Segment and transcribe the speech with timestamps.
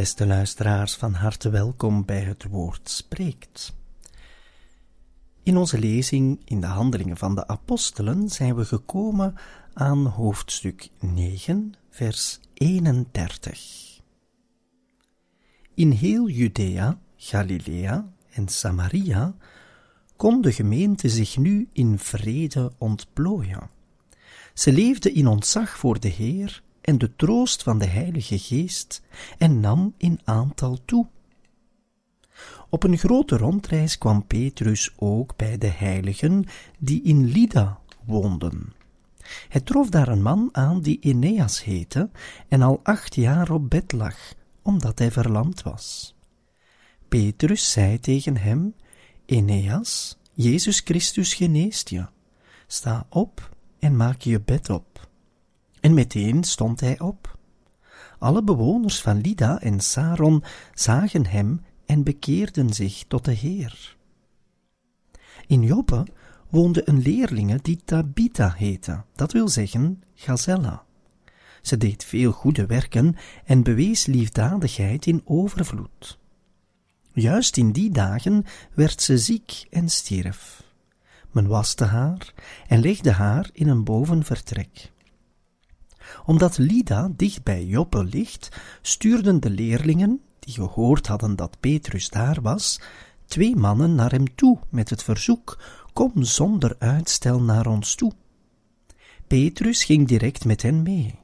[0.00, 3.72] Beste luisteraars, van harte welkom bij het woord spreekt.
[5.42, 9.34] In onze lezing in de Handelingen van de Apostelen zijn we gekomen
[9.74, 14.00] aan hoofdstuk 9, vers 31.
[15.74, 19.34] In heel Judea, Galilea en Samaria
[20.16, 23.70] kon de gemeente zich nu in vrede ontplooien.
[24.54, 29.02] Ze leefde in ontzag voor de Heer en de troost van de Heilige Geest
[29.38, 31.06] en nam in aantal toe.
[32.68, 36.44] Op een grote rondreis kwam Petrus ook bij de heiligen
[36.78, 38.72] die in Lida woonden.
[39.48, 42.10] Hij trof daar een man aan die Eneas heette
[42.48, 46.14] en al acht jaar op bed lag, omdat hij verlamd was.
[47.08, 48.74] Petrus zei tegen hem,
[49.26, 52.06] Eneas, Jezus Christus geneest je.
[52.66, 54.89] Sta op en maak je bed op.
[55.80, 57.38] En meteen stond hij op.
[58.18, 60.42] Alle bewoners van Lida en Saron
[60.74, 63.96] zagen hem en bekeerden zich tot de Heer.
[65.46, 66.06] In Joppe
[66.48, 70.84] woonde een leerlinge die Tabitha heette, dat wil zeggen Gazella.
[71.62, 76.18] Ze deed veel goede werken en bewees liefdadigheid in overvloed.
[77.12, 78.44] Juist in die dagen
[78.74, 80.62] werd ze ziek en stierf.
[81.30, 82.34] Men waste haar
[82.66, 84.92] en legde haar in een bovenvertrek
[86.26, 88.48] omdat Lida dicht bij Joppe ligt,
[88.82, 92.80] stuurden de leerlingen, die gehoord hadden dat Petrus daar was,
[93.26, 95.58] twee mannen naar hem toe met het verzoek:
[95.92, 98.12] Kom zonder uitstel naar ons toe.
[99.26, 101.18] Petrus ging direct met hen mee.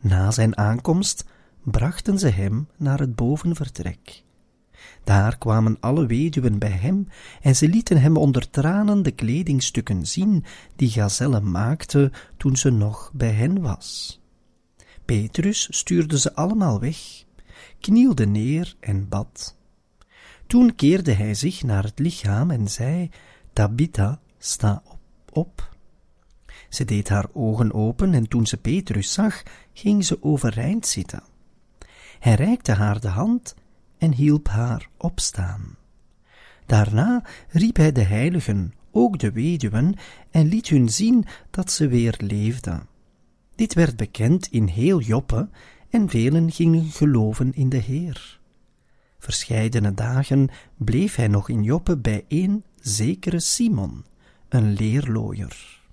[0.00, 1.24] Na zijn aankomst
[1.62, 4.24] brachten ze hem naar het bovenvertrek.
[5.04, 7.08] Daar kwamen alle weduwen bij hem
[7.40, 10.44] en ze lieten hem onder tranen de kledingstukken zien
[10.76, 14.20] die Gazelle maakte toen ze nog bij hen was.
[15.04, 17.24] Petrus stuurde ze allemaal weg,
[17.80, 19.56] knielde neer en bad.
[20.46, 23.10] Toen keerde hij zich naar het lichaam en zei,
[23.52, 24.98] Tabitha, sta op.
[25.32, 25.74] op.
[26.68, 29.42] Ze deed haar ogen open en toen ze Petrus zag,
[29.72, 31.22] ging ze overeind zitten.
[32.18, 33.54] Hij reikte haar de hand
[33.98, 35.76] en hielp haar opstaan.
[36.66, 39.94] Daarna riep hij de heiligen, ook de weduwen,
[40.30, 42.86] en liet hun zien dat ze weer leefden.
[43.54, 45.48] Dit werd bekend in heel Joppe,
[45.90, 48.40] en velen gingen geloven in de Heer.
[49.18, 54.04] Verscheidene dagen bleef hij nog in Joppe bij een zekere Simon,
[54.48, 55.84] een leerlooier.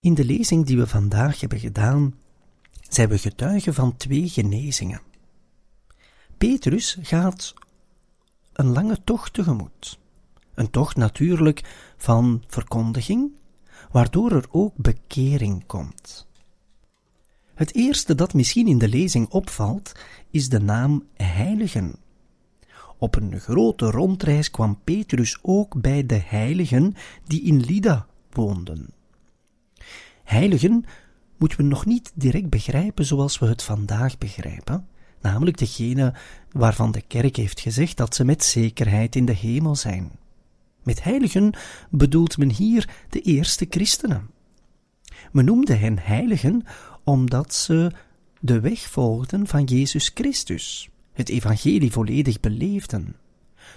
[0.00, 2.14] In de lezing die we vandaag hebben gedaan,
[2.88, 5.00] zijn we getuigen van twee genezingen.
[6.38, 7.54] Petrus gaat
[8.52, 9.98] een lange tocht tegemoet.
[10.54, 13.32] Een tocht natuurlijk van verkondiging,
[13.90, 16.26] waardoor er ook bekering komt.
[17.54, 19.92] Het eerste dat misschien in de lezing opvalt,
[20.30, 21.94] is de naam heiligen.
[22.98, 26.94] Op een grote rondreis kwam Petrus ook bij de heiligen
[27.26, 28.98] die in Lida woonden.
[30.30, 30.84] Heiligen
[31.36, 34.86] moeten we nog niet direct begrijpen zoals we het vandaag begrijpen,
[35.20, 36.14] namelijk degene
[36.50, 40.10] waarvan de kerk heeft gezegd dat ze met zekerheid in de hemel zijn.
[40.82, 41.52] Met heiligen
[41.90, 44.30] bedoelt men hier de eerste christenen.
[45.32, 46.62] Men noemde hen heiligen
[47.04, 47.92] omdat ze
[48.40, 53.16] de weg volgden van Jezus Christus, het evangelie volledig beleefden.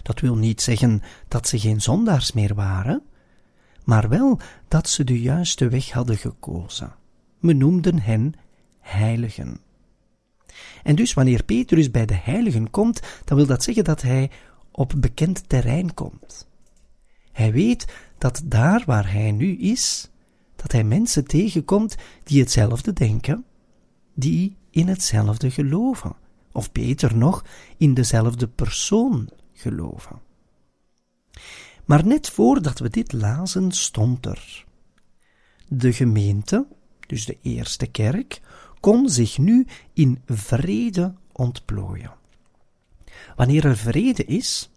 [0.02, 3.04] Dat wil niet zeggen dat ze geen zondaars meer waren,
[3.83, 6.95] maar wel dat ze de juiste weg hadden gekozen.
[7.39, 8.33] Men noemden hen
[8.80, 9.59] heiligen.
[10.83, 14.31] En dus wanneer Petrus bij de heiligen komt, dan wil dat zeggen dat hij
[14.71, 16.47] op bekend terrein komt.
[17.31, 17.85] Hij weet
[18.18, 20.09] dat daar waar hij nu is,
[20.56, 23.45] dat hij mensen tegenkomt die hetzelfde denken,
[24.13, 26.15] die in hetzelfde geloven,
[26.51, 27.45] of beter nog,
[27.77, 30.19] in dezelfde persoon geloven.
[31.85, 34.65] Maar net voordat we dit lazen, stond er.
[35.68, 36.68] De gemeente,
[37.07, 38.41] dus de eerste kerk,
[38.80, 42.12] kon zich nu in vrede ontplooien.
[43.35, 44.69] Wanneer er vrede is,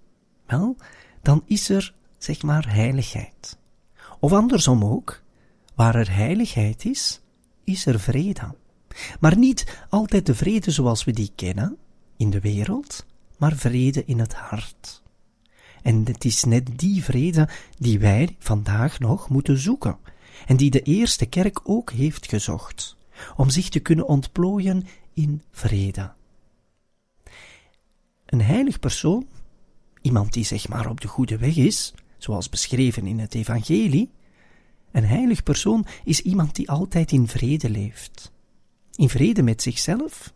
[0.47, 0.77] wel,
[1.23, 3.59] dan is er, zeg maar, heiligheid.
[4.21, 5.23] Of andersom ook,
[5.75, 7.21] waar er heiligheid is,
[7.65, 8.55] is er vrede.
[9.21, 11.77] Maar niet altijd de vrede zoals we die kennen
[12.17, 13.07] in de wereld,
[13.39, 15.03] maar vrede in het hart.
[15.87, 17.49] En het is net die vrede
[17.79, 19.99] die wij vandaag nog moeten zoeken,
[20.47, 22.97] en die de eerste kerk ook heeft gezocht,
[23.37, 26.13] om zich te kunnen ontplooien in vrede.
[28.27, 29.27] Een heilig persoon,
[30.01, 34.11] iemand die zeg maar op de goede weg is, zoals beschreven in het Evangelie,
[34.93, 38.33] een heilig persoon is iemand die altijd in vrede leeft.
[38.95, 40.33] In vrede met zichzelf,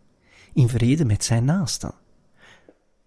[0.53, 2.00] in vrede met zijn naasten.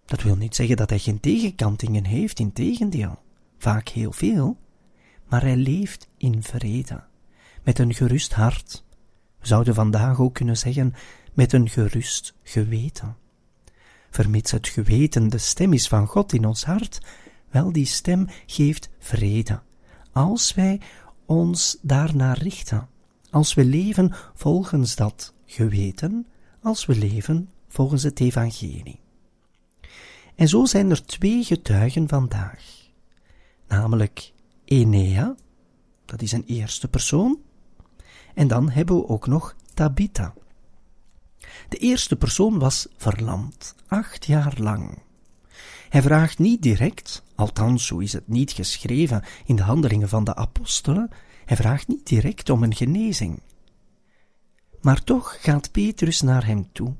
[0.04, 3.18] Dat wil niet zeggen dat hij geen tegenkantingen heeft, in tegendeel,
[3.58, 4.56] vaak heel veel,
[5.28, 7.04] maar hij leeft in vrede,
[7.62, 8.84] met een gerust hart.
[9.38, 10.94] We zouden vandaag ook kunnen zeggen,
[11.32, 13.16] met een gerust geweten.
[14.10, 17.00] Vermits het geweten de stem is van God in ons hart,
[17.50, 19.62] wel die stem geeft vrede,
[20.12, 20.80] als wij
[21.26, 22.88] ons daarnaar richten,
[23.30, 26.26] als we leven volgens dat geweten,
[26.62, 29.03] als we leven volgens het evangelie.
[30.34, 32.64] En zo zijn er twee getuigen vandaag,
[33.68, 34.32] namelijk
[34.64, 35.34] Enea,
[36.04, 37.38] dat is een eerste persoon,
[38.34, 40.34] en dan hebben we ook nog Tabitha.
[41.68, 44.98] De eerste persoon was verlamd, acht jaar lang.
[45.88, 50.34] Hij vraagt niet direct, althans zo is het niet geschreven in de handelingen van de
[50.34, 51.10] apostelen,
[51.44, 53.40] hij vraagt niet direct om een genezing.
[54.80, 56.94] Maar toch gaat Petrus naar hem toe.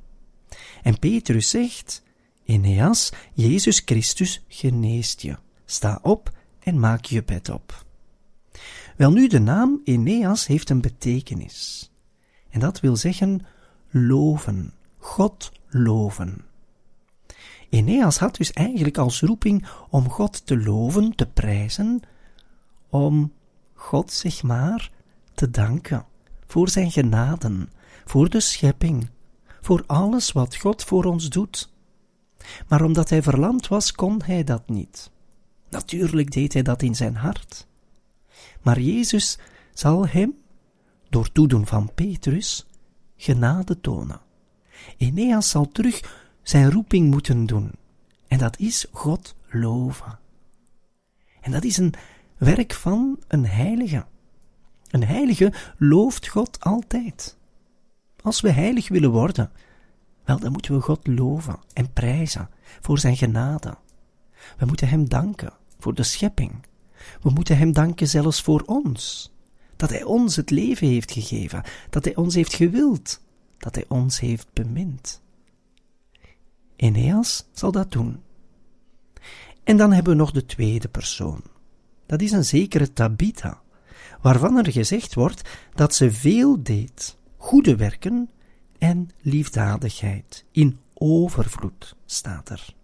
[0.82, 2.02] En Petrus zegt,
[2.44, 5.36] Eneas, Jezus Christus geneest je.
[5.64, 7.84] Sta op en maak je bed op.
[8.96, 11.90] Welnu, de naam Eneas heeft een betekenis.
[12.50, 13.46] En dat wil zeggen
[13.90, 16.44] loven, God loven.
[17.68, 22.00] Eneas had dus eigenlijk als roeping om God te loven, te prijzen,
[22.88, 23.32] om
[23.74, 24.90] God, zeg maar,
[25.34, 26.06] te danken
[26.46, 27.70] voor zijn genaden,
[28.04, 29.10] voor de schepping,
[29.60, 31.72] voor alles wat God voor ons doet.
[32.68, 35.10] Maar omdat hij verlamd was, kon hij dat niet.
[35.70, 37.66] Natuurlijk deed hij dat in zijn hart.
[38.62, 39.38] Maar Jezus
[39.72, 40.34] zal hem,
[41.08, 42.66] door toedoen van Petrus,
[43.16, 44.20] genade tonen.
[44.96, 47.70] Eneas zal terug zijn roeping moeten doen.
[48.28, 50.18] En dat is God loven.
[51.40, 51.94] En dat is een
[52.36, 54.04] werk van een heilige.
[54.90, 57.36] Een heilige looft God altijd.
[58.22, 59.50] Als we heilig willen worden,
[60.24, 62.48] wel, dan moeten we God loven en prijzen
[62.80, 63.76] voor zijn genade.
[64.56, 66.66] We moeten Hem danken voor de schepping.
[67.22, 69.32] We moeten Hem danken zelfs voor ons.
[69.76, 73.20] Dat Hij ons het leven heeft gegeven, dat Hij ons heeft gewild,
[73.58, 75.22] dat Hij ons heeft bemind.
[76.76, 78.22] Eneas zal dat doen.
[79.64, 81.42] En dan hebben we nog de tweede persoon.
[82.06, 83.62] Dat is een zekere Tabitha,
[84.20, 88.30] waarvan er gezegd wordt dat ze veel deed, goede werken
[88.84, 92.74] en liefdadigheid, in overvloed staat er.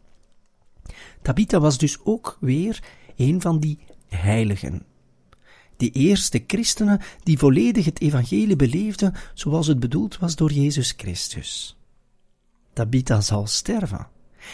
[1.22, 2.82] Tabitha was dus ook weer
[3.16, 3.78] een van die
[4.08, 4.82] heiligen.
[5.76, 11.76] die eerste christenen die volledig het evangelie beleefden zoals het bedoeld was door Jezus Christus.
[12.72, 14.08] Tabitha zal sterven.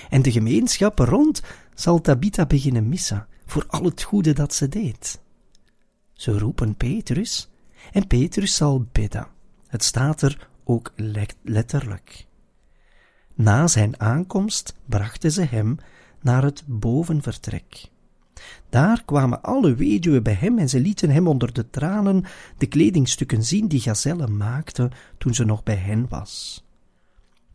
[0.08, 1.42] En de gemeenschap rond
[1.74, 5.20] zal Tabitha beginnen missen voor al het goede dat ze deed.
[6.12, 7.48] Ze roepen Petrus
[7.92, 9.26] en Petrus zal bidden.
[9.66, 10.92] Het staat er ook
[11.42, 12.26] letterlijk.
[13.34, 15.76] Na zijn aankomst brachten ze hem
[16.20, 17.90] naar het bovenvertrek.
[18.68, 22.24] Daar kwamen alle weduwen bij hem en ze lieten hem onder de tranen
[22.58, 26.64] de kledingstukken zien die Gazelle maakte toen ze nog bij hen was.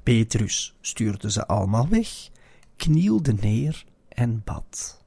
[0.03, 2.29] Petrus stuurde ze allemaal weg,
[2.75, 5.05] knielde neer en bad.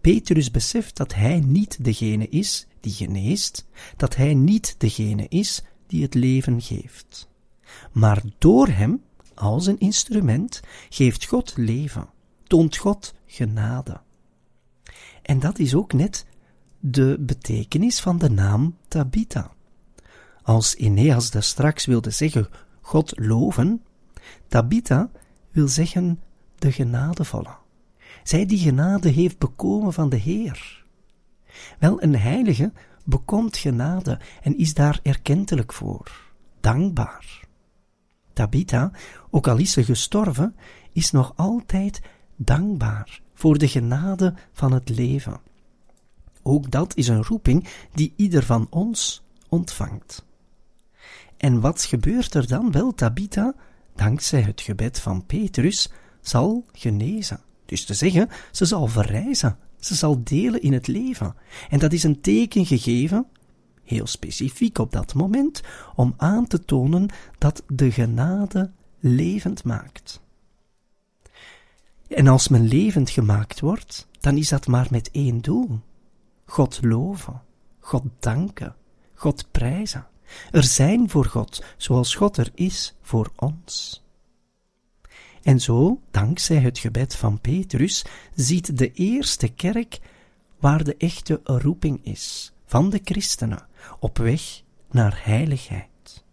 [0.00, 5.62] Petrus beseft dat hij niet degene is die geneest, dat hij niet degene is
[5.92, 7.28] die het leven geeft.
[7.92, 9.02] Maar door hem,
[9.34, 12.08] als een instrument, geeft God leven,
[12.42, 14.00] toont God genade.
[15.22, 16.26] En dat is ook net
[16.80, 19.52] de betekenis van de naam Tabitha.
[20.42, 22.48] Als Eneas daar straks wilde zeggen
[22.80, 23.82] God loven,
[24.48, 25.10] Tabitha
[25.50, 26.20] wil zeggen
[26.58, 27.56] de genadevolle.
[28.22, 30.84] Zij die genade heeft bekomen van de Heer.
[31.78, 32.72] Wel, een heilige
[33.04, 37.40] bekomt genade en is daar erkentelijk voor, dankbaar.
[38.32, 38.90] Tabitha,
[39.30, 40.56] ook al is ze gestorven,
[40.92, 42.00] is nog altijd
[42.36, 45.40] dankbaar voor de genade van het leven.
[46.42, 50.24] Ook dat is een roeping die ieder van ons ontvangt.
[51.36, 52.72] En wat gebeurt er dan?
[52.72, 53.54] Wel, Tabitha,
[53.94, 55.90] dankzij het gebed van Petrus,
[56.20, 57.40] zal genezen.
[57.64, 61.34] Dus te zeggen, ze zal verrijzen, ze zal delen in het leven.
[61.70, 63.26] En dat is een teken gegeven,
[63.84, 65.62] heel specifiek op dat moment,
[65.94, 67.08] om aan te tonen
[67.38, 68.70] dat de genade
[69.00, 70.20] levend maakt.
[72.08, 75.80] En als men levend gemaakt wordt, dan is dat maar met één doel:
[76.44, 77.42] God loven,
[77.78, 78.74] God danken,
[79.14, 80.06] God prijzen.
[80.50, 84.02] Er zijn voor God, zoals God er is voor ons.
[85.42, 90.00] En zo, dankzij het gebed van Petrus, ziet de eerste kerk
[90.58, 93.66] waar de echte roeping is van de christenen
[93.98, 96.24] op weg naar heiligheid.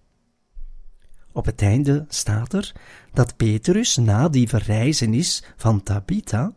[1.31, 2.75] Op het einde staat er
[3.13, 6.53] dat Petrus na die verrijzenis van Tabitha,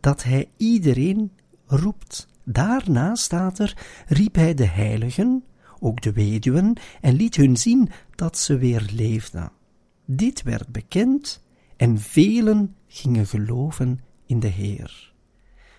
[0.00, 1.32] dat hij iedereen
[1.66, 2.28] roept.
[2.44, 3.76] Daarna staat er,
[4.06, 5.44] riep hij de heiligen,
[5.80, 9.52] ook de weduwen, en liet hun zien dat ze weer leefden.
[10.10, 11.42] Dit werd bekend
[11.76, 15.12] en velen gingen geloven in de Heer.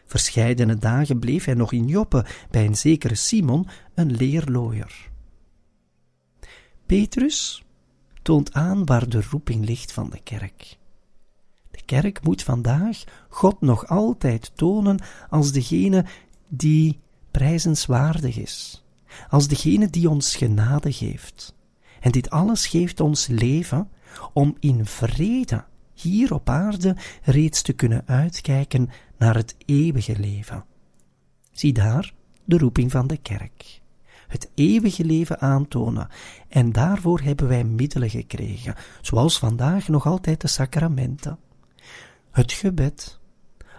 [0.06, 5.10] Verscheidene dagen bleef hij nog in Joppe bij een zekere Simon, een leerlooier.
[6.86, 7.64] Petrus
[8.22, 10.78] toont aan waar de roeping ligt van de kerk.
[11.72, 16.06] De kerk moet vandaag God nog altijd tonen als degene
[16.48, 17.00] die
[17.32, 18.84] prijzenswaardig is,
[19.30, 21.56] als degene die ons genade geeft.
[22.00, 23.90] En dit alles geeft ons leven
[24.34, 30.66] om in vrede hier op aarde reeds te kunnen uitkijken naar het eeuwige leven.
[31.52, 32.14] Zie daar
[32.46, 33.80] de roeping van de kerk
[34.30, 36.08] het eeuwige leven aantonen.
[36.48, 41.40] En daarvoor hebben wij middelen gekregen, zoals vandaag nog altijd de sacramenten.
[42.32, 43.20] Het gebed,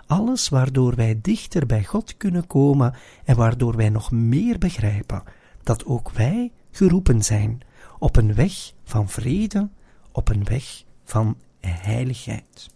[0.06, 2.94] alles waardoor wij dichter bij God kunnen komen
[3.24, 5.22] en waardoor wij nog meer begrijpen
[5.62, 7.60] dat ook wij geroepen zijn
[7.98, 9.68] op een weg van vrede,
[10.12, 12.70] op een weg van heiligheid.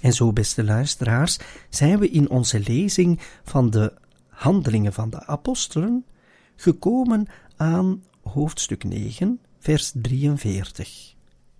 [0.00, 1.38] En zo, beste luisteraars,
[1.68, 3.92] zijn we in onze lezing van de
[4.28, 6.04] handelingen van de apostelen
[6.56, 7.26] gekomen
[7.56, 11.14] aan hoofdstuk 9, vers 43.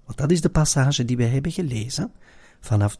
[0.04, 2.12] Want dat is de passage die we hebben gelezen
[2.60, 2.98] vanaf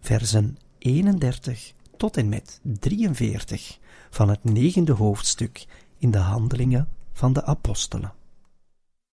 [0.00, 3.78] versen 31 tot en met 43
[4.10, 5.66] van het negende hoofdstuk
[5.98, 8.12] in de handelingen van de apostelen.